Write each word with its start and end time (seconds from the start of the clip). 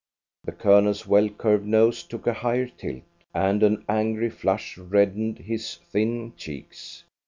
The 0.45 0.51
Colonel's 0.51 1.05
well 1.05 1.29
curved 1.29 1.67
nose 1.67 2.01
took 2.01 2.25
a 2.25 2.33
higher 2.33 2.65
tilt, 2.65 3.03
and 3.35 3.61
an 3.61 3.85
angry 3.87 4.31
flush 4.31 4.75
reddened 4.75 5.37
his 5.37 5.75
thin 5.75 6.33
cheeks. 6.35 7.03